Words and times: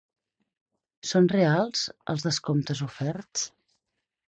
Són 1.11 1.29
reals 1.35 1.85
els 2.15 2.29
descomptes 2.31 2.87
oferts? 2.91 3.51